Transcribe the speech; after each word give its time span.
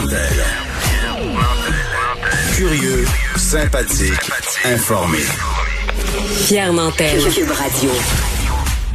Nantel. 0.00 0.44
Curieux, 2.54 3.04
sympathique, 3.36 4.30
informé. 4.64 5.18
Pierre 6.46 6.72
Nantel. 6.72 7.22
Cube 7.30 7.50
Radio. 7.50 7.90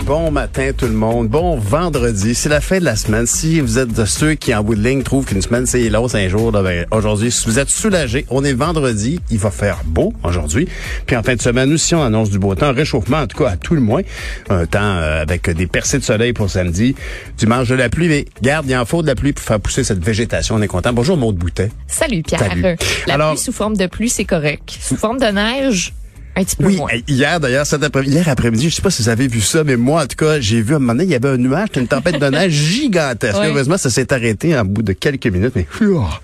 Bon 0.05 0.29
matin 0.29 0.69
tout 0.77 0.85
le 0.85 0.93
monde. 0.93 1.29
Bon 1.29 1.57
vendredi. 1.57 2.35
C'est 2.35 2.47
la 2.49 2.61
fin 2.61 2.77
de 2.77 2.85
la 2.85 2.95
semaine. 2.95 3.25
Si 3.25 3.59
vous 3.59 3.79
êtes 3.79 3.91
de 3.91 4.05
ceux 4.05 4.35
qui 4.35 4.53
en 4.53 4.63
bout 4.63 4.75
de 4.75 4.81
ligne 4.87 5.01
trouvent 5.01 5.25
qu'une 5.25 5.41
semaine 5.41 5.65
c'est 5.65 5.89
long, 5.89 6.07
c'est 6.07 6.23
un 6.23 6.29
jour, 6.29 6.51
ben, 6.51 6.85
aujourd'hui, 6.91 7.31
si 7.31 7.47
vous 7.47 7.57
êtes 7.57 7.69
soulagés, 7.69 8.23
on 8.29 8.43
est 8.43 8.53
vendredi. 8.53 9.19
Il 9.31 9.39
va 9.39 9.49
faire 9.49 9.81
beau 9.83 10.13
aujourd'hui. 10.23 10.67
Puis 11.07 11.15
en 11.15 11.23
fin 11.23 11.33
de 11.33 11.41
semaine 11.41 11.73
aussi, 11.73 11.95
on 11.95 12.03
annonce 12.03 12.29
du 12.29 12.37
beau 12.37 12.53
temps. 12.53 12.71
Réchauffement, 12.71 13.17
en 13.17 13.25
tout 13.25 13.43
cas, 13.43 13.49
à 13.49 13.57
tout 13.57 13.73
le 13.73 13.81
moins. 13.81 14.03
Un 14.49 14.67
temps 14.67 14.79
euh, 14.79 15.23
avec 15.23 15.49
des 15.49 15.65
percées 15.65 15.97
de 15.97 16.03
soleil 16.03 16.33
pour 16.33 16.51
samedi. 16.51 16.95
Dimanche 17.37 17.69
de 17.69 17.75
la 17.75 17.89
pluie. 17.89 18.07
Mais 18.07 18.25
garde, 18.43 18.67
il 18.69 18.75
en 18.77 18.85
faut 18.85 19.01
de 19.01 19.07
la 19.07 19.15
pluie 19.15 19.33
pour 19.33 19.43
faire 19.43 19.59
pousser 19.59 19.83
cette 19.83 20.05
végétation. 20.05 20.53
On 20.53 20.61
est 20.61 20.67
content. 20.67 20.93
Bonjour 20.93 21.17
Maude 21.17 21.37
Boutet. 21.37 21.71
Salut 21.87 22.21
Pierre. 22.21 22.41
Salut. 22.41 22.77
La 23.07 23.15
Alors- 23.15 23.31
pluie 23.33 23.41
sous 23.41 23.51
forme 23.51 23.75
de 23.75 23.87
pluie, 23.87 24.09
c'est 24.09 24.25
correct. 24.25 24.77
Sous 24.79 24.97
forme 24.97 25.17
de 25.19 25.25
neige, 25.25 25.93
un 26.35 26.43
petit 26.43 26.55
peu 26.55 26.65
Oui, 26.65 26.75
moins. 26.77 26.89
hier 27.07 27.39
d'ailleurs, 27.39 27.65
cet 27.65 27.83
après 27.83 28.03
hier 28.05 28.27
après-midi, 28.27 28.69
je 28.69 28.75
sais 28.75 28.81
pas 28.81 28.89
si 28.91 29.01
vous 29.03 29.09
avez 29.09 29.27
vu 29.27 29.41
ça, 29.41 29.63
mais 29.63 29.75
moi 29.77 30.03
en 30.03 30.07
tout 30.07 30.15
cas, 30.17 30.39
j'ai 30.39 30.61
vu 30.61 30.73
à 30.73 30.77
un 30.77 30.79
moment 30.79 30.93
donné, 30.93 31.05
il 31.05 31.09
y 31.11 31.15
avait 31.15 31.29
un 31.29 31.37
nuage, 31.37 31.69
une 31.75 31.87
tempête 31.87 32.19
de 32.19 32.25
neige 32.27 32.53
gigantesque. 32.75 33.37
Oui. 33.39 33.47
Heureusement, 33.47 33.77
ça 33.77 33.89
s'est 33.89 34.11
arrêté 34.13 34.57
en 34.57 34.65
bout 34.65 34.81
de 34.81 34.93
quelques 34.93 35.27
minutes, 35.27 35.53
mais. 35.55 35.67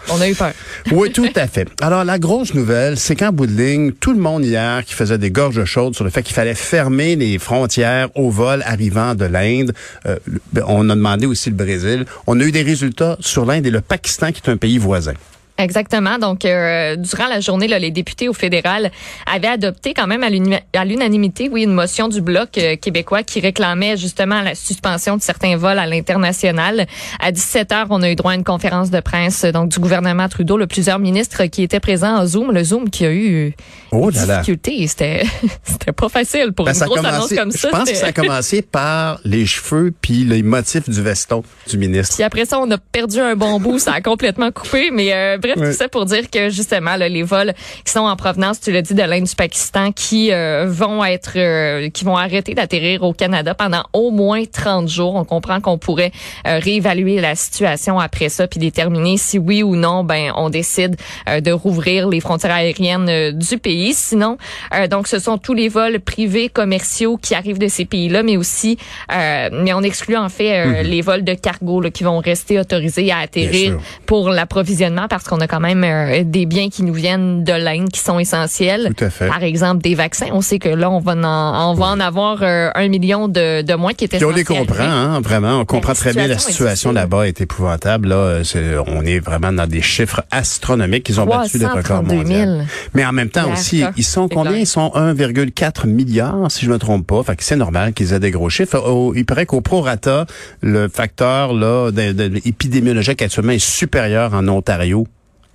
On 0.10 0.20
a 0.22 0.30
eu 0.30 0.36
peur. 0.36 0.52
Oui, 0.92 1.12
tout 1.12 1.28
à 1.36 1.48
fait. 1.48 1.68
Alors, 1.82 2.04
la 2.04 2.20
grosse 2.20 2.54
nouvelle, 2.54 2.98
c'est 2.98 3.16
qu'en 3.16 3.32
bout 3.32 3.48
de 3.48 3.56
ligne, 3.62 3.92
tout 3.94 4.14
le 4.14 4.20
monde 4.20 4.44
hier 4.46 4.84
qui 4.86 4.94
faisait 4.94 5.18
des 5.18 5.32
gorges 5.32 5.64
chaudes 5.66 5.96
sur 5.96 6.04
le 6.04 6.10
fait 6.10 6.24
qu'il 6.24 6.36
fallait 6.36 6.56
fermer 6.56 7.16
les 7.16 7.38
frontières 7.40 8.10
au 8.16 8.30
vol 8.30 8.64
arrivant 8.66 9.16
de 9.16 9.26
l'Inde. 9.26 9.74
Euh, 10.06 10.18
le- 10.54 10.64
on 10.68 10.90
a 10.90 10.96
demandé 10.96 11.26
aussi 11.26 11.50
le 11.50 11.56
Brésil. 11.56 12.06
On 12.28 12.40
a 12.40 12.44
eu 12.44 12.52
des 12.52 12.64
résultats 12.64 13.18
sur 13.20 13.46
l'Inde 13.46 13.66
et 13.66 13.72
le 13.72 13.82
Pakistan, 13.82 14.32
qui 14.32 14.42
est 14.46 14.50
un 14.52 14.58
pays 14.58 14.78
voisin. 14.78 15.14
Exactement. 15.62 16.18
Donc, 16.18 16.46
euh, 16.46 16.96
durant 16.96 17.28
la 17.28 17.40
journée, 17.40 17.68
là, 17.68 17.80
les 17.80 17.92
députés 17.92 18.28
au 18.30 18.34
fédéral 18.34 18.92
avaient 19.32 19.48
adopté 19.48 19.94
quand 19.94 20.08
même 20.08 20.24
à 20.24 20.86
l'unanimité, 20.86 21.50
oui, 21.52 21.64
une 21.64 21.74
motion 21.74 22.08
du 22.08 22.22
bloc 22.22 22.58
euh, 22.58 22.76
québécois 22.76 23.24
qui 23.24 23.40
réclamait 23.40 23.98
justement 23.98 24.42
la 24.42 24.56
suspension 24.56 25.18
de 25.18 25.22
certains 25.22 25.56
vols 25.58 25.80
à 25.80 25.86
l'international. 25.88 26.86
À 27.20 27.32
17 27.32 27.72
heures, 27.72 27.88
on 27.90 28.02
a 28.02 28.10
eu 28.12 28.16
droit 28.16 28.32
à 28.32 28.36
une 28.36 28.44
conférence 28.44 28.90
de 28.92 29.00
presse 29.00 29.46
donc 29.46 29.70
du 29.70 29.80
gouvernement 29.80 30.28
Trudeau, 30.30 30.58
le 30.58 30.68
plusieurs 30.68 31.00
ministres 31.00 31.46
qui 31.46 31.64
étaient 31.64 31.80
présents 31.80 32.18
en 32.20 32.26
Zoom. 32.26 32.52
Le 32.52 32.64
Zoom 32.64 32.90
qui 32.90 33.06
a 33.06 33.12
eu 33.12 33.54
Oh 33.92 34.10
là 34.10 34.26
là. 34.26 34.38
difficultés. 34.40 34.88
C'était 34.88 35.24
c'était 35.64 35.92
pas 35.92 36.10
facile 36.10 36.52
pour 36.56 36.66
Ben, 36.66 36.74
une 36.74 36.86
grosse 36.86 37.00
annonce 37.00 37.30
commencé- 37.30 37.36
comme 37.36 37.52
ça. 37.52 37.68
je 37.72 37.76
pense 37.78 37.90
que 37.90 37.96
ça 37.98 38.08
a 38.08 38.12
commencé 38.12 38.62
par 38.62 39.20
les 39.24 39.46
cheveux 39.46 39.94
puis 40.02 40.24
les 40.24 40.44
motifs 40.44 40.90
du 40.90 41.02
veston 41.02 41.44
du 41.70 41.78
ministre. 41.78 42.16
Puis 42.16 42.24
après 42.24 42.46
ça, 42.46 42.60
on 42.60 42.70
a 42.72 42.78
perdu 42.78 43.20
un 43.20 43.36
bon 43.36 43.60
bout, 43.60 43.80
ça 43.80 43.94
a 43.94 44.02
complètement 44.02 44.52
coupé. 44.52 44.90
Mais 44.92 45.14
euh, 45.14 45.38
bref, 45.38 45.51
Ouais. 45.58 45.72
tout 45.72 45.78
ça 45.78 45.88
pour 45.88 46.06
dire 46.06 46.30
que 46.30 46.50
justement, 46.50 46.96
là, 46.96 47.10
les 47.10 47.24
vols 47.24 47.54
qui 47.86 47.92
sont 47.92 48.02
en 48.02 48.16
provenance, 48.16 48.60
tu 48.60 48.72
l'as 48.72 48.82
dit, 48.82 48.94
de 48.94 49.04
l'Inde 49.04 49.26
du 49.26 49.36
Pakistan, 49.36 49.92
qui 49.92 50.32
euh, 50.32 50.66
vont 50.68 51.04
être, 51.04 51.34
euh, 51.36 51.90
qui 51.90 52.06
vont 52.06 52.18
arrêter 52.18 52.54
d'atterrir 52.54 53.04
au 53.04 53.14
Canada 53.14 53.54
pendant 53.54 53.84
au 53.94 54.12
moins 54.12 54.44
30 54.46 54.88
jours. 54.88 55.16
On 55.16 55.26
comprend 55.26 55.62
qu'on 55.62 55.78
pourrait 55.78 56.12
euh, 56.48 56.60
réévaluer 56.60 57.22
la 57.22 57.36
situation 57.36 58.00
après 58.00 58.30
ça, 58.30 58.48
puis 58.48 58.60
déterminer 58.60 59.18
si 59.18 59.38
oui 59.38 59.64
ou 59.64 59.76
non, 59.76 60.04
ben, 60.04 60.32
on 60.36 60.50
décide 60.50 60.96
euh, 61.30 61.42
de 61.42 61.52
rouvrir 61.52 62.08
les 62.10 62.20
frontières 62.20 62.54
aériennes 62.54 63.10
euh, 63.10 63.32
du 63.32 63.58
pays. 63.58 63.94
Sinon, 63.94 64.38
euh, 64.74 64.88
donc, 64.88 65.08
ce 65.08 65.20
sont 65.20 65.38
tous 65.38 65.54
les 65.54 65.70
vols 65.70 66.00
privés, 66.00 66.50
commerciaux 66.50 67.18
qui 67.18 67.36
arrivent 67.36 67.60
de 67.60 67.68
ces 67.68 67.86
pays-là, 67.86 68.24
mais 68.24 68.38
aussi, 68.38 68.78
euh, 69.12 69.50
mais 69.52 69.74
on 69.74 69.82
exclut 69.82 70.18
en 70.18 70.30
fait 70.30 70.66
euh, 70.66 70.84
les 70.84 71.02
vols 71.02 71.24
de 71.24 71.34
cargo 71.34 71.82
là, 71.82 71.90
qui 71.90 72.04
vont 72.04 72.20
rester 72.20 72.60
autorisés 72.60 73.12
à 73.12 73.20
atterrir 73.20 73.78
pour 74.06 74.30
l'approvisionnement 74.30 75.08
parce 75.10 75.26
qu'on 75.26 75.41
a 75.42 75.48
quand 75.48 75.60
même 75.60 75.84
euh, 75.84 76.24
des 76.24 76.46
biens 76.46 76.70
qui 76.70 76.84
nous 76.84 76.94
viennent 76.94 77.44
de 77.44 77.52
l'Inde 77.54 77.90
qui 77.90 78.00
sont 78.00 78.18
essentiels. 78.20 78.94
Tout 78.96 79.04
à 79.06 79.10
fait. 79.10 79.28
Par 79.28 79.44
exemple, 79.44 79.82
des 79.82 79.96
vaccins. 79.96 80.28
On 80.32 80.42
sait 80.42 80.60
que 80.60 80.70
là, 80.70 80.90
on 80.90 81.00
va 81.00 81.14
en, 81.14 81.72
on 81.72 81.74
va 81.74 81.88
en 81.88 82.00
avoir 82.00 82.38
euh, 82.42 82.70
un 82.76 82.88
million 82.88 83.28
de, 83.28 83.62
de 83.62 83.74
moins 83.76 83.94
qui 83.94 84.06
étaient 84.06 84.24
on 84.24 84.30
les 84.30 84.44
comprend, 84.46 84.84
hein, 84.84 85.20
vraiment. 85.22 85.60
On 85.60 85.66
comprend 85.66 85.94
très 85.94 86.14
bien 86.14 86.28
la 86.28 86.38
situation 86.38 86.92
là-bas 86.94 87.28
est 87.28 87.42
épouvantable. 87.42 88.08
Là, 88.10 88.16
Euh, 88.56 88.84
on 88.88 89.04
est 89.06 89.20
vraiment 89.20 89.52
dans 89.52 89.68
des 89.68 89.82
chiffres 89.82 90.24
astronomiques. 90.32 91.10
Ils 91.10 91.20
ont 91.20 91.26
battu 91.26 91.58
les 91.58 91.66
records 91.66 92.04
332 92.04 92.26
000. 92.26 92.46
mondiaux. 92.50 92.66
Mais 92.94 93.06
en 93.06 93.12
même 93.12 93.30
temps 93.30 93.52
aussi, 93.52 93.84
ils 93.98 94.04
sont 94.04 94.28
combien? 94.30 94.58
Ils 94.58 94.68
sont 94.68 94.92
1,4 94.96 95.88
milliard, 95.88 96.50
si 96.52 96.66
je 96.66 96.72
me 96.72 96.78
trompe 96.78 97.08
pas. 97.08 97.24
Fait 97.24 97.36
que 97.36 97.44
c'est 97.44 97.56
normal 97.56 97.94
qu'ils 97.94 98.14
aient 98.14 98.20
des 98.20 98.32
gros 98.32 98.50
chiffres. 98.50 99.12
Il 99.16 99.26
paraît 99.26 99.46
qu'au 99.46 99.62
prorata, 99.62 100.26
le 100.62 100.88
facteur 100.88 101.54
là 101.54 101.92
de, 101.92 102.12
de- 102.12 102.38
épidémiologique 102.46 103.22
actuellement 103.22 103.54
est 103.54 103.60
supérieur 103.60 104.34
en 104.34 104.48
Ontario 104.48 105.08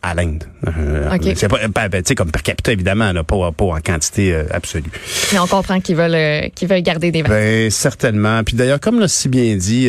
à 0.02 0.14
l'Inde. 0.14 0.44
Euh, 0.66 1.14
OK. 1.14 1.32
C'est 1.34 1.48
pas, 1.48 1.58
ben, 1.68 1.90
tu 1.90 2.08
sais, 2.08 2.14
comme 2.14 2.30
per 2.30 2.42
capita, 2.42 2.72
évidemment, 2.72 3.12
là, 3.12 3.24
pas, 3.24 3.50
pas 3.52 3.64
en 3.64 3.80
quantité 3.80 4.32
euh, 4.32 4.44
absolue. 4.50 4.90
Mais 5.32 5.38
on 5.38 5.46
comprend 5.46 5.80
qu'ils 5.80 5.96
veulent, 5.96 6.14
euh, 6.14 6.48
qu'ils 6.54 6.68
veulent 6.68 6.82
garder 6.82 7.10
des 7.10 7.22
vaccins. 7.22 7.34
Ben, 7.34 7.70
certainement. 7.70 8.44
Puis 8.44 8.56
d'ailleurs, 8.56 8.80
comme 8.80 9.00
l'a 9.00 9.08
si 9.08 9.28
bien 9.28 9.56
dit 9.56 9.88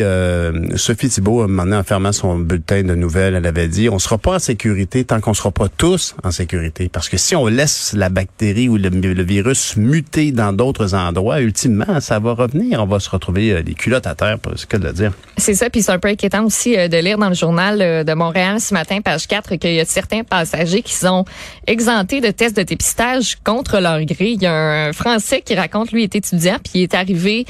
Sophie 0.76 1.08
Thibault, 1.08 1.42
un 1.42 1.46
moment 1.46 1.64
donné, 1.64 1.76
en 1.76 1.84
fermant 1.84 2.12
son 2.12 2.38
bulletin 2.38 2.82
de 2.82 2.94
nouvelles, 2.94 3.34
elle 3.34 3.46
avait 3.46 3.68
dit, 3.68 3.88
on 3.88 3.98
sera 3.98 4.18
pas 4.18 4.36
en 4.36 4.38
sécurité 4.38 5.04
tant 5.04 5.20
qu'on 5.20 5.34
sera 5.34 5.50
pas 5.50 5.68
tous 5.68 6.14
en 6.24 6.30
sécurité. 6.30 6.88
Parce 6.88 7.08
que 7.08 7.16
si 7.16 7.36
on 7.36 7.46
laisse 7.46 7.92
la 7.94 8.08
bactérie 8.08 8.68
ou 8.68 8.76
le, 8.76 8.88
le 8.88 9.22
virus 9.22 9.76
muter 9.76 10.32
dans 10.32 10.52
d'autres 10.52 10.94
endroits, 10.94 11.40
ultimement, 11.40 12.00
ça 12.00 12.18
va 12.18 12.32
revenir. 12.32 12.82
On 12.82 12.86
va 12.86 12.98
se 13.00 13.10
retrouver 13.10 13.62
les 13.62 13.74
culottes 13.74 14.06
à 14.06 14.14
terre, 14.14 14.38
c'est 14.50 14.58
ce 14.58 14.66
que 14.66 14.76
de 14.76 14.86
le 14.86 14.92
dire. 14.92 15.12
C'est 15.36 15.54
ça, 15.54 15.70
puis 15.70 15.82
c'est 15.82 15.92
un 15.92 15.98
peu 15.98 16.08
inquiétant 16.08 16.44
aussi 16.44 16.76
de 16.76 16.96
lire 16.98 17.18
dans 17.18 17.28
le 17.28 17.34
journal 17.34 18.04
de 18.04 18.14
Montréal 18.14 18.60
ce 18.60 18.74
matin, 18.74 19.00
page 19.00 19.26
4, 19.28 19.56
qu'il 19.56 19.74
y 19.74 19.80
a 19.80 19.84
certains 19.98 20.22
passagers 20.22 20.82
qui 20.82 20.94
sont 20.94 21.24
exemptés 21.66 22.20
de 22.20 22.30
tests 22.30 22.56
de 22.56 22.62
dépistage 22.62 23.36
contre 23.42 23.80
leur 23.80 24.00
gré. 24.04 24.30
Il 24.30 24.42
y 24.42 24.46
a 24.46 24.54
un 24.54 24.92
Français 24.92 25.40
qui 25.40 25.56
raconte, 25.56 25.90
lui, 25.90 26.04
est 26.04 26.14
étudiant, 26.14 26.58
puis 26.62 26.74
il 26.74 26.82
est 26.84 26.94
arrivé 26.94 27.46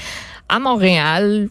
à 0.49 0.59
Montréal 0.59 1.51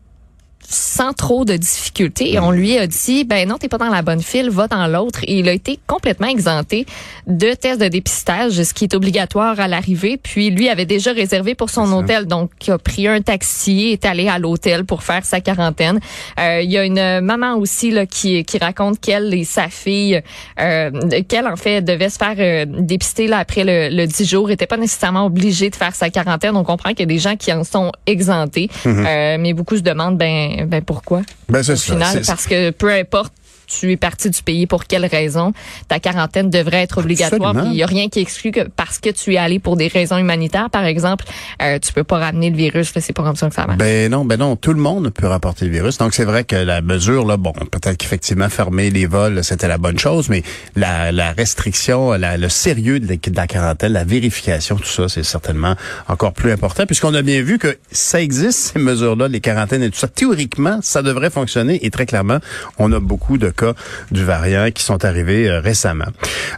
sans 0.69 1.13
trop 1.13 1.45
de 1.45 1.55
difficultés. 1.55 2.33
Et 2.33 2.39
on 2.39 2.51
lui 2.51 2.78
a 2.78 2.88
dit, 2.88 3.23
ben 3.23 3.47
non, 3.47 3.57
t'es 3.57 3.69
pas 3.69 3.78
dans 3.78 3.89
la 3.89 4.01
bonne 4.01 4.22
file, 4.22 4.50
va 4.50 4.67
dans 4.67 4.88
l'autre. 4.88 5.19
Et 5.23 5.39
il 5.39 5.50
a 5.50 5.53
été 5.53 5.79
complètement 5.88 6.28
exempté 6.28 6.85
de 7.25 7.53
tests 7.53 7.79
de 7.81 7.88
dépistage, 7.88 8.61
ce 8.61 8.73
qui 8.73 8.83
est 8.83 8.94
obligatoire 8.94 9.59
à 9.59 9.67
l'arrivée. 9.67 10.17
Puis 10.17 10.50
lui 10.50 10.69
avait 10.69 10.85
déjà 10.85 11.11
réservé 11.13 11.56
pour 11.56 11.69
son 11.69 11.91
hôtel, 11.94 12.25
donc 12.25 12.51
il 12.66 12.72
a 12.72 12.77
pris 12.77 13.07
un 13.07 13.22
taxi, 13.22 13.89
est 13.91 14.06
allé 14.06 14.27
à 14.27 14.39
l'hôtel 14.39 14.83
pour 14.85 15.03
faire 15.03 15.23
sa 15.25 15.39
quarantaine. 15.39 16.00
Euh, 16.39 16.61
il 16.61 16.72
y 16.72 16.77
a 16.77 16.83
une 16.83 17.22
maman 17.22 17.56
aussi 17.56 17.91
là 17.91 18.06
qui, 18.06 18.44
qui 18.44 18.57
raconte 18.57 19.00
qu'elle 19.00 19.33
et 19.33 19.44
sa 19.44 19.69
fille, 19.69 20.22
euh, 20.59 20.91
qu'elle 21.27 21.47
en 21.47 21.56
fait 21.56 21.81
devait 21.81 22.09
se 22.09 22.17
faire 22.17 22.35
euh, 22.39 22.66
dépister 22.67 23.27
là 23.27 23.38
après 23.38 23.63
le, 23.63 23.95
le 23.95 24.06
10 24.06 24.25
jours, 24.25 24.51
était 24.51 24.67
pas 24.67 24.77
nécessairement 24.77 25.25
obligée 25.25 25.69
de 25.69 25.75
faire 25.75 25.95
sa 25.95 26.09
quarantaine. 26.09 26.56
On 26.56 26.63
comprend 26.63 26.89
qu'il 26.89 27.01
y 27.01 27.03
a 27.03 27.06
des 27.06 27.19
gens 27.19 27.35
qui 27.35 27.53
en 27.53 27.63
sont 27.63 27.91
exemptés, 28.06 28.69
Euh, 28.85 29.38
mais 29.39 29.53
beaucoup 29.53 29.77
se 29.77 29.81
demandent 29.81 30.17
ben 30.17 30.56
ben 30.66 30.81
pourquoi? 30.81 31.22
Ben, 31.50 31.63
c'est 31.63 31.73
au 31.73 31.75
ça. 31.75 31.94
final, 31.94 32.22
parce 32.25 32.47
que 32.47 32.72
peu 32.72 32.91
importe 32.91 33.34
tu 33.67 33.91
es 33.91 33.97
parti 33.97 34.29
du 34.29 34.41
pays 34.41 34.66
pour 34.66 34.85
quelle 34.85 35.05
raison, 35.05 35.53
ta 35.88 36.00
quarantaine 36.00 36.50
devrait 36.50 36.81
être 36.83 36.97
obligatoire. 37.00 37.53
Il 37.66 37.75
y 37.75 37.83
a 37.83 37.85
rien 37.85 38.09
qui 38.09 38.19
exclut 38.19 38.51
que 38.51 38.61
parce 38.67 38.97
que 39.00 39.09
tu 39.09 39.33
es 39.33 39.38
allé 39.38 39.59
pour 39.59 39.75
des 39.78 39.88
raisons 39.88 40.17
humanitaires, 40.17 40.69
par 40.69 40.85
exemple, 40.85 41.25
euh, 41.61 41.77
tu 41.79 41.94
peux 41.94 42.03
pas 42.03 42.17
ramener 42.17 42.50
le 42.50 42.57
virus. 42.57 42.91
C'est 42.97 43.13
pas 43.13 43.23
comme 43.23 43.35
ça 43.35 43.50
que 43.50 43.56
ça 43.56 43.66
marche. 43.67 43.77
Ben 43.79 44.09
non, 44.11 44.25
ben 44.25 44.38
non, 44.39 44.56
tout 44.56 44.73
le 44.73 44.79
monde 44.79 45.09
peut 45.11 45.27
rapporter 45.27 45.66
le 45.66 45.72
virus. 45.72 45.97
Donc 45.97 46.13
c'est 46.13 46.23
vrai 46.25 46.44
que 46.44 46.56
la 46.56 46.81
mesure 46.81 47.25
là, 47.25 47.38
bon, 47.38 47.51
peut-être 47.51 47.97
qu'effectivement 47.97 48.50
fermer 48.50 48.89
les 48.89 49.06
vols, 49.06 49.44
c'était 49.44 49.67
la 49.67 49.77
bonne 49.77 50.00
chose, 50.00 50.29
mais 50.29 50.44
la, 50.75 51.11
la 51.11 51.31
restriction, 51.33 52.13
la- 52.13 52.38
le 52.38 52.50
sérieux 52.50 53.00
de 53.00 53.17
la 53.35 53.47
quarantaine, 53.47 53.94
la 53.94 54.03
vérification, 54.03 54.75
tout 54.77 54.85
ça, 54.85 55.09
c'est 55.09 55.23
certainement 55.23 55.75
encore 56.07 56.33
plus 56.33 56.51
important, 56.51 56.85
puisqu'on 56.85 57.13
a 57.13 57.22
bien 57.22 57.41
vu 57.41 57.57
que 57.59 57.77
ça 57.91 58.22
existe 58.22 58.73
ces 58.73 58.79
mesures-là, 58.79 59.27
les 59.27 59.41
quarantaines 59.41 59.83
et 59.83 59.89
tout 59.89 59.97
ça. 60.00 60.07
Théoriquement, 60.07 60.80
ça 60.81 61.01
devrait 61.01 61.30
fonctionner, 61.30 61.86
et 61.86 61.89
très 61.89 62.06
clairement, 62.06 62.38
on 62.77 62.91
a 62.94 63.00
beaucoup 63.00 63.38
de 63.38 63.50
cas 63.57 63.74
du 64.12 64.24
variant 64.24 64.69
qui 64.71 64.83
sont 64.83 65.04
arrivés 65.04 65.50
euh, 65.50 65.59
récemment. 65.59 66.07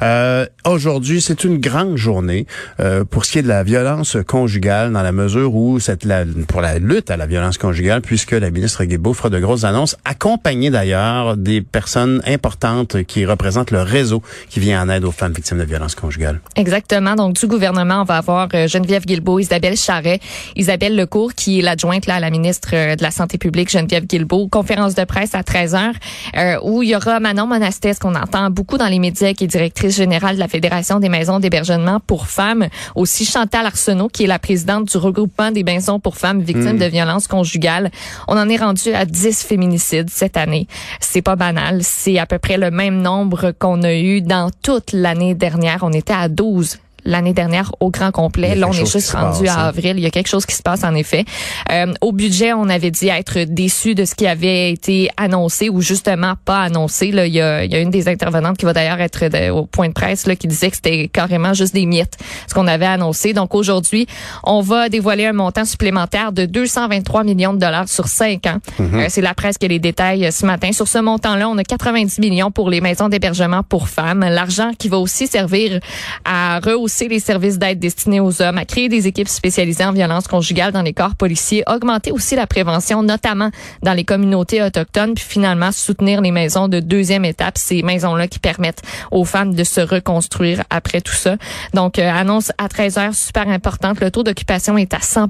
Euh, 0.02 0.46
Aujourd'hui, 0.66 1.20
c'est 1.20 1.46
une 1.46 1.58
grande 1.58 1.96
journée 1.96 2.46
euh, 2.80 3.04
pour 3.04 3.26
ce 3.26 3.32
qui 3.32 3.40
est 3.40 3.42
de 3.42 3.48
la 3.48 3.64
violence 3.64 4.18
conjugale, 4.28 4.92
dans 4.92 5.02
la 5.02 5.12
mesure 5.12 5.56
où 5.56 5.80
cette 5.80 6.04
la, 6.04 6.26
pour 6.48 6.62
la 6.62 6.78
lutte 6.78 7.10
à 7.10 7.18
la 7.18 7.26
violence 7.26 7.58
conjugale, 7.58 8.02
puisque 8.02 8.34
la 8.34 8.52
ministre 8.52 8.84
Guilbeault 8.84 9.14
fera 9.14 9.30
de 9.30 9.40
grosses 9.40 9.64
annonces, 9.64 9.98
accompagnée 10.06 10.70
d'ailleurs 10.70 11.38
des 11.38 11.62
personnes 11.62 12.22
importantes 12.28 13.04
qui 13.04 13.26
représentent 13.26 13.72
le 13.72 13.82
réseau 13.82 14.22
qui 14.50 14.60
vient 14.60 14.84
en 14.84 14.90
aide 14.90 15.06
aux 15.06 15.12
femmes 15.12 15.34
victimes 15.34 15.58
de 15.58 15.64
violences 15.64 15.96
conjugales. 15.96 16.40
Exactement. 16.56 17.16
Donc, 17.16 17.36
du 17.36 17.48
gouvernement, 17.48 18.02
on 18.02 18.06
va 18.06 18.18
avoir 18.18 18.50
euh, 18.54 18.68
Geneviève 18.68 19.06
Guilbeault, 19.06 19.40
Isabelle 19.40 19.78
Charret, 19.78 20.20
Isabelle 20.56 20.96
Lecourt, 20.96 21.34
qui 21.34 21.60
est 21.60 21.62
l'adjointe 21.64 22.06
là, 22.06 22.16
à 22.16 22.20
la 22.20 22.30
ministre 22.30 22.72
de 22.72 23.02
la 23.02 23.12
Santé 23.12 23.38
publique, 23.38 23.72
Geneviève 23.72 24.06
Guilbeault. 24.06 24.50
Conférence 24.50 24.94
de 24.94 25.06
presse 25.06 25.34
à 25.34 25.42
13 25.42 25.76
heures, 25.76 26.60
où 26.64 26.84
il 26.84 26.89
il 26.90 26.94
y 26.94 26.96
aura 26.96 27.20
Manon 27.20 27.46
Monastès, 27.46 28.00
qu'on 28.00 28.16
entend 28.16 28.50
beaucoup 28.50 28.80
dans 28.80 28.88
les 28.88 28.98
médias, 28.98 29.34
qui 29.34 29.44
est 29.44 29.48
directrice 29.48 29.96
générale 29.96 30.34
de 30.34 30.40
la 30.40 30.48
Fédération 30.48 31.00
des 31.00 31.08
maisons 31.08 31.40
d'hébergement 31.40 32.00
pour 32.00 32.26
femmes. 32.26 32.68
Aussi 32.96 33.26
Chantal 33.26 33.68
Arsenault, 33.68 34.08
qui 34.08 34.24
est 34.24 34.28
la 34.28 34.40
présidente 34.40 34.86
du 34.86 34.98
regroupement 34.98 35.52
des 35.52 35.64
maisons 35.64 36.00
pour 36.00 36.18
femmes 36.18 36.42
victimes 36.42 36.78
Hmm. 36.78 36.80
de 36.80 36.86
violences 36.86 37.28
conjugales. 37.28 37.92
On 38.28 38.36
en 38.36 38.50
est 38.50 38.58
rendu 38.58 38.92
à 38.92 39.06
10 39.06 39.44
féminicides 39.44 40.10
cette 40.10 40.36
année. 40.36 40.68
C'est 41.00 41.22
pas 41.22 41.36
banal. 41.36 41.82
C'est 41.84 42.18
à 42.18 42.26
peu 42.26 42.40
près 42.40 42.58
le 42.58 42.72
même 42.72 43.04
nombre 43.04 43.52
qu'on 43.52 43.84
a 43.84 43.94
eu 43.94 44.22
dans 44.22 44.50
toute 44.64 44.92
l'année 44.92 45.36
dernière. 45.36 45.82
On 45.84 45.92
était 45.92 46.14
à 46.14 46.28
12 46.28 46.80
l'année 47.10 47.34
dernière 47.34 47.72
au 47.80 47.90
grand 47.90 48.12
complet. 48.12 48.56
Là, 48.56 48.68
on 48.70 48.72
est 48.72 48.86
juste 48.86 49.12
rendu 49.12 49.44
passe, 49.46 49.58
à 49.58 49.62
hein. 49.66 49.68
avril. 49.70 49.94
Il 49.98 50.02
y 50.02 50.06
a 50.06 50.12
quelque 50.12 50.28
chose 50.30 50.46
qui 50.46 50.56
se 50.56 50.62
passe 50.62 50.84
en 50.84 50.94
effet. 50.96 51.26
Euh, 51.72 51.92
au 52.02 52.12
budget, 52.12 52.54
on 52.54 52.70
avait 52.70 52.92
dit 52.92 53.08
être 53.10 53.40
déçu 53.40 53.96
de 53.96 54.06
ce 54.06 54.16
qui 54.16 54.28
avait 54.28 54.72
été 54.72 55.10
annoncé 55.18 55.70
ou 55.70 55.82
justement 55.82 56.34
pas 56.46 56.62
annoncé. 56.62 57.12
Là, 57.12 57.26
il 57.26 57.34
y 57.34 57.42
a, 57.42 57.64
il 57.66 57.72
y 57.72 57.76
a 57.76 57.80
une 57.80 57.90
des 57.90 58.08
intervenantes 58.08 58.58
qui 58.58 58.66
va 58.66 58.74
d'ailleurs 58.74 59.02
être 59.02 59.28
de- 59.28 59.50
au 59.50 59.66
point 59.66 59.88
de 59.88 59.94
presse 59.94 60.28
là, 60.28 60.36
qui 60.36 60.48
disait 60.48 60.70
que 60.70 60.76
c'était 60.76 61.08
carrément 61.08 61.54
juste 61.54 61.74
des 61.74 61.86
miettes 61.86 62.18
ce 62.48 62.54
qu'on 62.54 62.68
avait 62.68 62.86
annoncé. 62.86 63.34
Donc 63.34 63.56
aujourd'hui, 63.56 64.06
on 64.44 64.62
va 64.62 64.90
dévoiler 64.90 65.26
un 65.26 65.34
montant 65.34 65.66
supplémentaire 65.66 66.32
de 66.32 66.46
223 66.46 67.24
millions 67.24 67.54
de 67.54 67.60
dollars 67.60 67.90
sur 67.90 68.08
cinq 68.08 68.46
ans. 68.46 68.58
Euh, 68.80 69.06
C'est 69.10 69.22
la 69.22 69.34
presse 69.34 69.58
qui 69.58 69.66
a 69.66 69.70
les 69.70 69.80
détails 69.80 70.26
euh, 70.28 70.32
ce 70.32 70.46
matin. 70.46 70.72
Sur 70.72 70.88
ce 70.88 71.00
montant-là, 71.00 71.50
on 71.50 71.58
a 71.58 71.64
90 71.64 72.20
millions 72.20 72.52
pour 72.52 72.70
les 72.70 72.82
maisons 72.82 73.10
d'hébergement 73.10 73.64
pour 73.64 73.88
femmes. 73.90 74.20
L'argent 74.30 74.72
qui 74.78 74.90
va 74.90 74.98
aussi 74.98 75.26
servir 75.28 75.80
à 76.26 76.60
rehausser 76.60 76.99
les 77.08 77.20
services 77.20 77.58
d'aide 77.58 77.80
destinés 77.80 78.20
aux 78.20 78.42
hommes, 78.42 78.58
à 78.58 78.66
créer 78.66 78.90
des 78.90 79.08
équipes 79.08 79.28
spécialisées 79.28 79.86
en 79.86 79.94
violence 79.94 80.28
conjugale 80.28 80.72
dans 80.72 80.82
les 80.82 80.94
corps 80.94 81.16
policiers, 81.16 81.64
augmenter 81.68 82.12
aussi 82.12 82.36
la 82.36 82.48
prévention, 82.48 83.04
notamment 83.04 83.50
dans 83.84 83.94
les 83.94 84.04
communautés 84.04 84.62
autochtones, 84.62 85.14
puis 85.14 85.24
finalement 85.24 85.72
soutenir 85.72 86.22
les 86.22 86.32
maisons 86.32 86.68
de 86.68 86.80
deuxième 86.80 87.26
étape, 87.26 87.58
ces 87.58 87.84
maisons-là 87.84 88.28
qui 88.28 88.40
permettent 88.40 88.82
aux 89.12 89.26
femmes 89.26 89.54
de 89.54 89.64
se 89.64 89.82
reconstruire 89.82 90.64
après 90.70 91.02
tout 91.02 91.14
ça. 91.14 91.38
Donc, 91.74 92.00
euh, 92.00 92.10
annonce 92.10 92.52
à 92.58 92.68
13 92.68 92.98
heures 92.98 93.14
super 93.16 93.48
importante. 93.48 94.00
Le 94.02 94.12
taux 94.12 94.24
d'occupation 94.24 94.78
est 94.78 94.94
à 94.94 95.00
100 95.00 95.30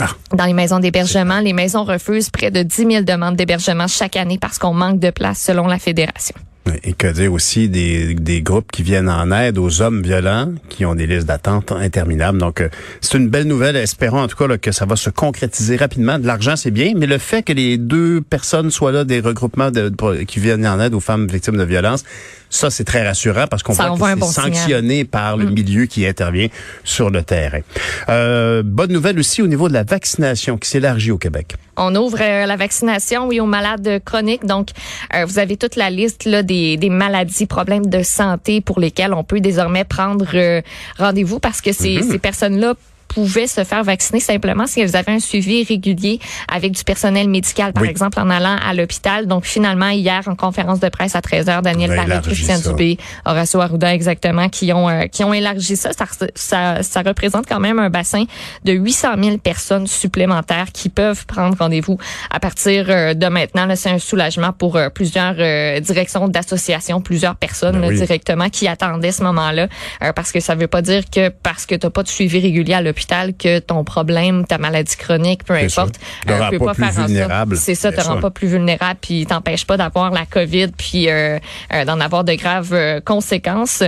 Ah. 0.00 0.10
dans 0.32 0.44
les 0.44 0.52
maisons 0.52 0.78
d'hébergement. 0.78 1.40
Les 1.40 1.52
maisons 1.52 1.82
refusent 1.82 2.30
près 2.30 2.52
de 2.52 2.62
10 2.62 2.86
000 2.86 3.02
demandes 3.02 3.34
d'hébergement 3.34 3.88
chaque 3.88 4.16
année 4.16 4.38
parce 4.38 4.58
qu'on 4.58 4.72
manque 4.72 5.00
de 5.00 5.10
place 5.10 5.40
selon 5.40 5.66
la 5.66 5.78
fédération. 5.78 6.36
Et 6.84 6.92
que 6.92 7.06
dire 7.08 7.32
aussi 7.32 7.68
des, 7.68 8.14
des 8.14 8.42
groupes 8.42 8.70
qui 8.72 8.82
viennent 8.82 9.08
en 9.08 9.30
aide 9.32 9.58
aux 9.58 9.82
hommes 9.82 10.02
violents, 10.02 10.50
qui 10.68 10.84
ont 10.84 10.94
des 10.94 11.06
listes 11.06 11.26
d'attente 11.26 11.72
interminables. 11.72 12.38
Donc, 12.38 12.60
euh, 12.60 12.68
c'est 13.00 13.18
une 13.18 13.28
belle 13.28 13.46
nouvelle. 13.46 13.76
Espérons 13.76 14.20
en 14.22 14.28
tout 14.28 14.36
cas 14.36 14.46
là, 14.46 14.58
que 14.58 14.72
ça 14.72 14.84
va 14.86 14.96
se 14.96 15.10
concrétiser 15.10 15.76
rapidement. 15.76 16.18
De 16.18 16.26
l'argent, 16.26 16.56
c'est 16.56 16.70
bien, 16.70 16.92
mais 16.96 17.06
le 17.06 17.18
fait 17.18 17.42
que 17.42 17.52
les 17.52 17.78
deux 17.78 18.20
personnes 18.20 18.70
soient 18.70 18.92
là, 18.92 19.04
des 19.04 19.20
regroupements 19.20 19.70
de, 19.70 19.88
pour- 19.88 20.14
qui 20.26 20.40
viennent 20.40 20.66
en 20.66 20.80
aide 20.80 20.94
aux 20.94 21.00
femmes 21.00 21.26
victimes 21.26 21.56
de 21.56 21.64
violences, 21.64 22.04
ça, 22.50 22.70
c'est 22.70 22.84
très 22.84 23.06
rassurant 23.06 23.46
parce 23.46 23.62
qu'on 23.62 23.74
voit 23.74 23.90
que 23.90 24.04
c'est 24.06 24.16
bon 24.16 24.26
signal. 24.30 24.54
sanctionné 24.54 25.04
par 25.04 25.36
le 25.36 25.46
Mm. 25.46 25.52
milieu 25.52 25.84
qui 25.86 26.06
intervient 26.06 26.48
sur 26.82 27.10
le 27.10 27.22
terrain. 27.22 27.60
Euh, 28.08 28.62
bonne 28.64 28.90
nouvelle 28.92 29.18
aussi 29.18 29.42
au 29.42 29.46
niveau 29.46 29.68
de 29.68 29.74
la 29.74 29.82
vaccination 29.84 30.56
qui 30.56 30.68
s'élargit 30.70 31.10
au 31.10 31.18
Québec. 31.18 31.56
On 31.76 31.94
ouvre 31.94 32.18
euh, 32.20 32.46
la 32.46 32.56
vaccination, 32.56 33.28
oui, 33.28 33.38
aux 33.38 33.46
malades 33.46 34.00
chroniques. 34.04 34.44
Donc, 34.46 34.70
euh, 35.14 35.24
vous 35.26 35.38
avez 35.38 35.56
toute 35.56 35.76
la 35.76 35.90
liste 35.90 36.24
là, 36.24 36.42
des, 36.42 36.57
des 36.76 36.90
maladies, 36.90 37.46
problèmes 37.46 37.86
de 37.86 38.02
santé 38.02 38.60
pour 38.60 38.80
lesquels 38.80 39.14
on 39.14 39.24
peut 39.24 39.40
désormais 39.40 39.84
prendre 39.84 40.26
euh, 40.34 40.60
rendez-vous 40.98 41.38
parce 41.38 41.60
que 41.60 41.72
ces, 41.72 42.02
ces 42.02 42.18
personnes-là 42.18 42.74
pouvaient 43.08 43.46
se 43.46 43.64
faire 43.64 43.82
vacciner 43.84 44.20
simplement 44.20 44.66
si 44.66 44.80
elles 44.80 44.94
avaient 44.96 45.12
un 45.12 45.18
suivi 45.20 45.64
régulier 45.64 46.20
avec 46.52 46.72
du 46.72 46.84
personnel 46.84 47.28
médical, 47.28 47.72
par 47.72 47.82
Oui. 47.82 47.88
exemple 47.88 48.20
en 48.20 48.30
allant 48.30 48.56
à 48.64 48.74
l'hôpital. 48.74 49.26
Donc 49.26 49.44
finalement, 49.44 49.88
hier, 49.88 50.22
en 50.26 50.34
conférence 50.34 50.78
de 50.80 50.88
presse 50.88 51.16
à 51.16 51.20
13h, 51.20 51.62
Daniel 51.62 51.94
Paré, 51.96 52.20
Christian 52.22 52.56
ça. 52.56 52.70
Dubé, 52.70 52.98
Horacio 53.24 53.60
Arruda 53.60 53.94
exactement, 53.94 54.48
qui 54.48 54.72
ont 54.72 54.88
euh, 54.88 55.06
qui 55.06 55.24
ont 55.24 55.32
élargi 55.34 55.76
ça. 55.76 55.90
Ça, 55.92 56.04
ça. 56.34 56.82
ça 56.82 57.02
représente 57.02 57.46
quand 57.46 57.60
même 57.60 57.78
un 57.78 57.90
bassin 57.90 58.24
de 58.64 58.72
800 58.72 59.08
000 59.22 59.38
personnes 59.38 59.86
supplémentaires 59.86 60.66
qui 60.72 60.88
peuvent 60.88 61.24
prendre 61.26 61.56
rendez-vous 61.58 61.98
à 62.30 62.40
partir 62.40 62.86
euh, 62.88 63.14
de 63.14 63.26
maintenant. 63.26 63.66
C'est 63.74 63.90
un 63.90 63.98
soulagement 63.98 64.52
pour 64.52 64.76
euh, 64.76 64.88
plusieurs 64.90 65.34
euh, 65.38 65.80
directions 65.80 66.28
d'associations, 66.28 67.00
plusieurs 67.00 67.36
personnes 67.36 67.76
Ben 67.76 67.80
là, 67.82 67.88
oui. 67.88 67.96
directement 67.96 68.48
qui 68.50 68.68
attendaient 68.68 69.12
ce 69.12 69.22
moment-là, 69.22 69.68
euh, 70.02 70.12
parce 70.12 70.32
que 70.32 70.40
ça 70.40 70.54
veut 70.54 70.66
pas 70.66 70.82
dire 70.82 71.04
que 71.10 71.28
parce 71.30 71.64
que 71.66 71.74
t'as 71.74 71.90
pas 71.90 72.02
de 72.02 72.08
suivi 72.08 72.38
régulier 72.40 72.74
à 72.74 72.82
l'hôpital 72.82 72.97
que 73.38 73.58
ton 73.58 73.84
problème, 73.84 74.44
ta 74.46 74.58
maladie 74.58 74.96
chronique, 74.96 75.44
peu 75.44 75.54
importe. 75.54 75.96
Ne 76.26 76.34
rend 76.34 76.50
peut 76.50 76.58
pas 76.58 76.74
pas 76.74 76.74
faire 76.74 77.06
vulnérable, 77.06 77.56
C'est 77.56 77.74
ça, 77.74 77.92
te 77.92 78.00
rend 78.00 78.20
pas 78.20 78.30
plus 78.30 78.48
vulnérable, 78.48 78.98
puis 79.00 79.26
t'empêche 79.26 79.66
pas 79.66 79.76
d'avoir 79.76 80.10
la 80.10 80.26
COVID, 80.26 80.68
puis 80.76 81.08
euh, 81.08 81.38
euh, 81.72 81.84
d'en 81.84 82.00
avoir 82.00 82.24
de 82.24 82.34
graves 82.34 82.72
euh, 82.72 83.00
conséquences. 83.00 83.82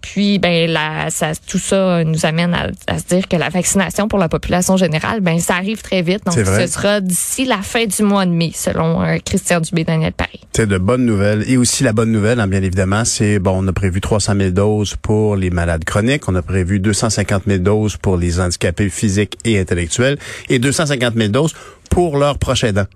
Puis 0.00 0.38
ben 0.38 0.70
la, 0.70 1.10
ça, 1.10 1.32
tout 1.46 1.58
ça 1.58 2.04
nous 2.04 2.26
amène 2.26 2.54
à, 2.54 2.70
à 2.86 2.98
se 2.98 3.04
dire 3.04 3.28
que 3.28 3.36
la 3.36 3.48
vaccination 3.48 4.08
pour 4.08 4.18
la 4.18 4.28
population 4.28 4.76
générale, 4.76 5.20
ben 5.20 5.38
ça 5.38 5.54
arrive 5.54 5.82
très 5.82 6.02
vite. 6.02 6.24
Donc 6.26 6.34
ce 6.34 6.66
sera 6.66 7.00
d'ici 7.00 7.44
la 7.44 7.62
fin 7.62 7.86
du 7.86 8.02
mois 8.02 8.26
de 8.26 8.30
mai, 8.30 8.50
selon 8.54 9.02
euh, 9.02 9.18
Christian 9.24 9.60
Dubé, 9.60 9.84
Daniel 9.84 10.12
Paris. 10.12 10.40
C'est 10.52 10.66
de 10.66 10.78
bonnes 10.78 11.04
nouvelles. 11.04 11.44
Et 11.48 11.56
aussi 11.56 11.84
la 11.84 11.92
bonne 11.92 12.10
nouvelle, 12.10 12.40
hein, 12.40 12.46
bien 12.46 12.62
évidemment, 12.62 13.04
c'est 13.04 13.38
bon, 13.38 13.62
on 13.62 13.68
a 13.68 13.72
prévu 13.72 14.00
300 14.00 14.34
000 14.38 14.50
doses 14.50 14.96
pour 14.96 15.36
les 15.36 15.50
malades 15.50 15.84
chroniques, 15.84 16.28
on 16.28 16.34
a 16.34 16.42
prévu 16.42 16.80
250 16.80 17.44
000 17.46 17.58
doses 17.58 17.96
pour 17.96 18.16
les 18.16 18.40
handicapés 18.40 18.55
physiques 18.90 19.36
et 19.44 19.58
intellectuels, 19.58 20.18
et 20.48 20.58
250 20.58 21.14
000 21.14 21.28
doses 21.28 21.54
pour 21.90 22.16
leurs 22.18 22.38
proches 22.38 22.64
aidants. 22.64 22.86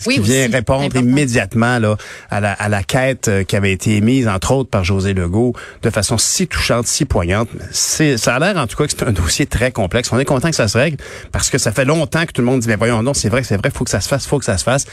Ce 0.00 0.08
Oui, 0.08 0.14
qui 0.14 0.20
vient 0.20 0.44
aussi, 0.44 0.52
répondre 0.54 0.84
important. 0.84 1.00
immédiatement 1.00 1.80
là, 1.80 1.96
à, 2.30 2.38
la, 2.38 2.52
à 2.52 2.68
la 2.68 2.84
quête 2.84 3.26
euh, 3.26 3.42
qui 3.42 3.56
avait 3.56 3.72
été 3.72 3.96
émise, 3.96 4.28
entre 4.28 4.52
autres, 4.52 4.70
par 4.70 4.84
José 4.84 5.12
Legault, 5.12 5.54
de 5.82 5.90
façon 5.90 6.18
si 6.18 6.46
touchante, 6.46 6.86
si 6.86 7.04
poignante. 7.04 7.48
C'est, 7.72 8.16
ça 8.16 8.36
a 8.36 8.38
l'air, 8.38 8.56
en 8.58 8.68
tout 8.68 8.76
cas, 8.76 8.84
que 8.86 8.92
c'est 8.92 9.02
un 9.02 9.10
dossier 9.10 9.46
très 9.46 9.72
complexe. 9.72 10.12
On 10.12 10.18
est 10.20 10.24
content 10.24 10.50
que 10.50 10.54
ça 10.56 10.68
se 10.68 10.78
règle, 10.78 10.98
parce 11.32 11.50
que 11.50 11.58
ça 11.58 11.72
fait 11.72 11.84
longtemps 11.84 12.24
que 12.26 12.32
tout 12.32 12.42
le 12.42 12.46
monde 12.46 12.60
dit, 12.60 12.68
mais 12.68 12.76
voyons, 12.76 13.02
non, 13.02 13.12
c'est 13.12 13.28
vrai, 13.28 13.42
c'est 13.42 13.56
vrai, 13.56 13.70
faut 13.74 13.82
que 13.82 13.90
ça 13.90 14.00
se 14.00 14.08
fasse, 14.08 14.24
faut 14.24 14.38
que 14.38 14.44
ça 14.44 14.56
se 14.56 14.62
fasse. 14.62 14.86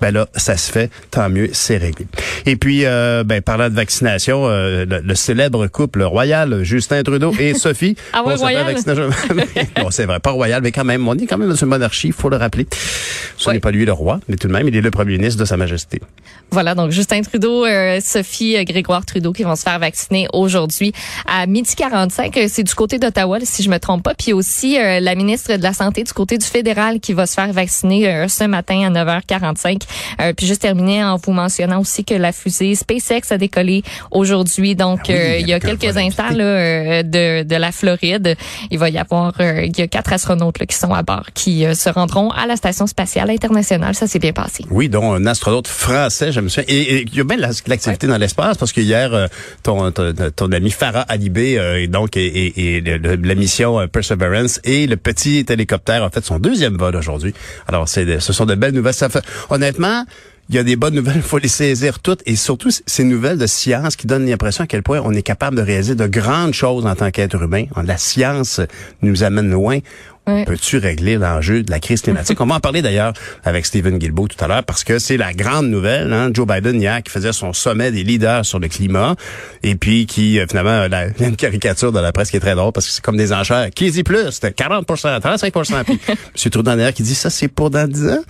Ben 0.00 0.12
là, 0.12 0.28
ça 0.34 0.56
se 0.56 0.70
fait, 0.70 0.90
tant 1.10 1.28
mieux, 1.28 1.50
c'est 1.52 1.76
réglé. 1.76 2.06
Et 2.46 2.56
puis, 2.56 2.84
euh, 2.84 3.22
ben, 3.24 3.42
parlant 3.42 3.68
de 3.68 3.74
vaccination, 3.74 4.46
euh, 4.46 4.84
le, 4.84 5.00
le 5.00 5.14
célèbre 5.14 5.66
couple 5.66 6.02
royal, 6.02 6.62
Justin 6.62 7.02
Trudeau 7.02 7.32
et 7.38 7.54
Sophie. 7.58 7.96
Ah 8.12 8.24
ouais, 8.24 8.34
royal? 8.34 8.74
non, 9.78 9.90
c'est 9.90 10.06
vrai, 10.06 10.20
pas 10.20 10.30
royal, 10.30 10.62
mais 10.62 10.72
quand 10.72 10.84
même, 10.84 11.06
on 11.06 11.14
est 11.14 11.26
quand 11.26 11.38
même 11.38 11.48
dans 11.48 11.54
une 11.54 11.68
monarchie, 11.68 12.08
il 12.08 12.12
faut 12.12 12.28
le 12.28 12.36
rappeler. 12.36 12.66
Ce 13.36 13.50
n'est 13.50 13.60
pas 13.60 13.70
lui 13.70 13.84
le 13.84 13.92
roi, 13.92 14.20
mais 14.28 14.36
tout 14.36 14.48
de 14.48 14.52
même, 14.52 14.68
il 14.68 14.76
est 14.76 14.80
le 14.80 14.90
premier 14.90 15.16
ministre 15.16 15.40
de 15.40 15.44
Sa 15.44 15.56
Majesté. 15.56 16.00
Voilà, 16.50 16.74
donc 16.74 16.90
Justin 16.90 17.22
Trudeau, 17.22 17.64
euh, 17.64 18.00
Sophie 18.02 18.56
euh, 18.56 18.64
Grégoire 18.64 19.06
Trudeau 19.06 19.32
qui 19.32 19.44
vont 19.44 19.54
se 19.54 19.62
faire 19.62 19.78
vacciner 19.78 20.26
aujourd'hui 20.32 20.92
à 21.26 21.46
midi 21.46 21.74
45. 21.76 22.36
Euh, 22.36 22.46
C'est 22.48 22.64
du 22.64 22.74
côté 22.74 22.98
d'Ottawa, 22.98 23.38
si 23.42 23.62
je 23.62 23.70
me 23.70 23.78
trompe 23.78 24.02
pas. 24.02 24.14
Puis 24.14 24.32
aussi 24.32 24.78
euh, 24.78 24.98
la 25.00 25.14
ministre 25.14 25.56
de 25.56 25.62
la 25.62 25.72
Santé 25.72 26.02
du 26.02 26.12
côté 26.12 26.38
du 26.38 26.46
fédéral 26.46 26.98
qui 27.00 27.12
va 27.12 27.26
se 27.26 27.34
faire 27.34 27.52
vacciner 27.52 28.08
euh, 28.08 28.28
ce 28.28 28.44
matin 28.44 28.92
à 28.92 29.04
9h45. 29.04 29.82
Euh, 30.20 30.32
puis 30.36 30.46
juste 30.46 30.62
terminer 30.62 31.02
en 31.04 31.16
vous 31.16 31.32
mentionnant 31.32 31.80
aussi 31.80 32.04
que 32.04 32.14
la 32.14 32.32
fusée 32.32 32.74
SpaceX 32.74 33.30
a 33.30 33.38
décollé 33.38 33.82
aujourd'hui. 34.10 34.74
Donc, 34.74 35.00
Ah 35.04 35.12
oui, 35.12 35.14
euh, 35.18 35.36
il 35.38 35.48
y 35.48 35.52
a 35.52 35.60
quelques 35.60 35.96
instants 35.96 36.30
là, 36.30 36.44
euh, 36.44 37.02
de, 37.02 37.42
de 37.44 37.56
la 37.56 37.72
Floride. 37.72 38.36
Il 38.70 38.78
va 38.78 38.88
y 38.90 38.98
avoir, 38.98 39.32
euh, 39.40 39.62
il 39.64 39.78
y 39.78 39.82
a 39.82 39.86
quatre 39.88 40.12
astronautes 40.12 40.58
là, 40.58 40.66
qui 40.66 40.76
sont 40.76 40.92
à 40.92 41.02
bord, 41.02 41.26
qui 41.34 41.64
euh, 41.64 41.74
se 41.74 41.88
rendront 41.88 42.30
à 42.30 42.46
la 42.46 42.56
station 42.56 42.86
spatiale 42.86 43.30
internationale. 43.30 43.94
Ça 43.94 44.06
s'est 44.06 44.18
bien 44.18 44.32
passé. 44.32 44.64
Oui, 44.70 44.88
dont 44.88 45.12
un 45.12 45.26
astronaute 45.26 45.68
français, 45.68 46.32
je 46.32 46.40
me 46.40 46.48
souviens. 46.48 46.64
Et 46.68 47.02
il 47.02 47.14
y 47.16 47.20
a 47.20 47.24
bien 47.24 47.36
l'activité 47.38 48.06
dans 48.06 48.16
l'espace 48.18 48.56
parce 48.58 48.72
que 48.72 48.80
hier, 48.80 49.12
euh, 49.14 49.26
ton, 49.62 49.90
ton, 49.90 50.12
ton 50.34 50.52
ami 50.52 50.70
Farah 50.70 51.02
Alibé, 51.02 51.58
euh, 51.58 51.80
et 51.82 51.86
donc, 51.86 52.16
et, 52.16 52.26
et- 52.26 52.76
et 52.76 52.80
le- 52.80 53.16
la 53.16 53.34
mission 53.34 53.86
Perseverance 53.88 54.60
et 54.64 54.86
le 54.86 54.96
petit 54.96 55.44
hélicoptère 55.48 56.02
a 56.04 56.10
fait 56.10 56.24
son 56.24 56.38
deuxième 56.38 56.76
vol 56.76 56.96
aujourd'hui. 56.96 57.34
Alors, 57.68 57.88
c'est, 57.88 58.20
ce 58.20 58.32
sont 58.32 58.46
de 58.46 58.54
belles 58.54 58.74
nouvelles. 58.74 58.94
Ça 58.94 59.08
fait, 59.08 59.22
honnêtement, 59.50 59.79
il 60.50 60.56
y 60.56 60.58
a 60.58 60.64
des 60.64 60.74
bonnes 60.74 60.96
nouvelles, 60.96 61.18
il 61.18 61.22
faut 61.22 61.38
les 61.38 61.46
saisir 61.46 62.00
toutes. 62.00 62.22
Et 62.26 62.34
surtout, 62.34 62.70
ces 62.84 63.04
nouvelles 63.04 63.38
de 63.38 63.46
science 63.46 63.94
qui 63.94 64.08
donnent 64.08 64.26
l'impression 64.26 64.64
à 64.64 64.66
quel 64.66 64.82
point 64.82 65.00
on 65.04 65.12
est 65.12 65.22
capable 65.22 65.56
de 65.56 65.62
réaliser 65.62 65.94
de 65.94 66.06
grandes 66.06 66.54
choses 66.54 66.86
en 66.86 66.96
tant 66.96 67.12
qu'être 67.12 67.40
humain. 67.40 67.66
La 67.84 67.96
science 67.96 68.60
nous 69.00 69.22
amène 69.22 69.50
loin. 69.50 69.78
Peux-tu 70.46 70.78
régler 70.78 71.16
l'enjeu 71.16 71.62
de 71.62 71.70
la 71.70 71.80
crise 71.80 72.02
climatique? 72.02 72.40
On 72.40 72.46
va 72.46 72.56
en 72.56 72.60
parler 72.60 72.82
d'ailleurs 72.82 73.12
avec 73.44 73.66
Stephen 73.66 73.98
Guilbeault 73.98 74.28
tout 74.28 74.42
à 74.44 74.48
l'heure 74.48 74.64
parce 74.64 74.84
que 74.84 74.98
c'est 74.98 75.16
la 75.16 75.32
grande 75.32 75.68
nouvelle. 75.68 76.12
Hein? 76.12 76.30
Joe 76.32 76.46
Biden 76.46 76.80
hier 76.80 77.02
qui 77.02 77.10
faisait 77.10 77.32
son 77.32 77.52
sommet 77.52 77.90
des 77.92 78.02
leaders 78.04 78.44
sur 78.44 78.58
le 78.58 78.68
climat 78.68 79.14
et 79.62 79.74
puis 79.74 80.06
qui 80.06 80.38
euh, 80.38 80.46
finalement 80.48 80.86
la, 80.88 81.08
il 81.08 81.20
y 81.20 81.24
a 81.24 81.28
une 81.28 81.36
caricature 81.36 81.92
dans 81.92 82.00
la 82.02 82.12
presse 82.12 82.30
qui 82.30 82.36
est 82.36 82.40
très 82.40 82.54
drôle 82.54 82.72
parce 82.72 82.86
que 82.86 82.92
c'est 82.92 83.02
comme 83.02 83.16
des 83.16 83.32
enchères. 83.32 83.68
Qui 83.74 83.90
dit 83.90 84.02
plus? 84.02 84.30
C'était 84.30 84.50
40% 84.50 85.20
35% 85.20 85.84
Puis 85.84 86.00
M. 86.08 86.16
Trudeau 86.50 86.62
derrière 86.62 86.92
qui 86.94 87.02
dit 87.02 87.14
ça 87.14 87.30
c'est 87.30 87.48
pour 87.48 87.70
dans 87.70 87.86
10 87.88 88.08
ans. 88.08 88.22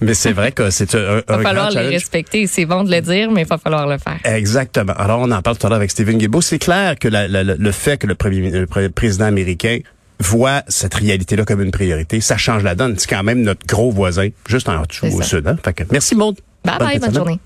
Mais 0.00 0.14
c'est 0.14 0.32
vrai 0.32 0.52
que 0.52 0.70
c'est 0.70 0.94
un, 0.94 0.98
un 0.98 1.14
va 1.28 1.34
grand 1.36 1.42
falloir 1.42 1.70
les 1.70 1.88
respecter. 1.88 2.46
C'est 2.46 2.64
bon 2.66 2.84
de 2.84 2.90
le 2.90 3.00
dire, 3.00 3.30
mais 3.30 3.42
il 3.42 3.46
va 3.46 3.58
falloir 3.58 3.86
le 3.86 3.98
faire. 3.98 4.18
Exactement. 4.24 4.92
Alors, 4.96 5.20
on 5.20 5.30
en 5.30 5.42
parle 5.42 5.58
tout 5.58 5.66
à 5.66 5.70
l'heure 5.70 5.76
avec 5.78 5.90
Stephen 5.90 6.18
Guilbeault. 6.18 6.40
C'est 6.40 6.58
clair 6.58 6.96
que 6.98 7.08
la- 7.08 7.26
le 7.28 7.72
fait 7.72 7.96
que 7.98 8.06
le, 8.06 8.14
premier, 8.14 8.50
le 8.50 8.66
pré- 8.66 8.88
président 8.88 9.26
américain 9.26 9.78
voit 10.20 10.62
cette 10.68 10.94
réalité-là 10.94 11.44
comme 11.44 11.62
une 11.62 11.70
priorité, 11.70 12.20
ça 12.20 12.36
change 12.36 12.62
la 12.62 12.74
donne. 12.74 12.98
C'est 12.98 13.08
quand 13.08 13.22
même 13.22 13.42
notre 13.42 13.66
gros 13.66 13.90
voisin, 13.90 14.28
juste 14.48 14.68
en 14.68 14.82
dessous 14.82 15.06
au 15.06 15.22
sud. 15.22 15.46
Hein? 15.46 15.56
Fait 15.64 15.72
que, 15.72 15.84
merci 15.90 16.14
Maud. 16.14 16.36
Bye 16.64 16.78
Bonne 16.78 16.88
bye, 16.88 16.98
bonne 16.98 17.14
journée. 17.14 17.40